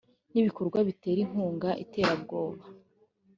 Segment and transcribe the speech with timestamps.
[0.31, 2.63] n ibikorwa bitera inkunga iterabwoba